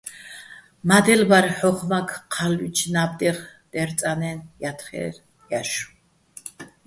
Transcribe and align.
მა́დელ 0.87 1.21
ბარ 1.29 1.45
ჰ̦ოხ 1.57 1.79
მაქ 1.89 2.09
ჴალლუჩო̆ 2.33 2.91
ნა́ბდეღ 2.93 3.37
დე́რწანაჲნო̆,- 3.71 4.49
ჲათხერ 4.61 5.13
ჲაშო̆. 5.49 5.87